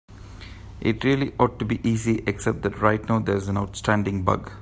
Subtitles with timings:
[0.79, 4.51] It really ought to be easy, except that right now there's an outstanding bug.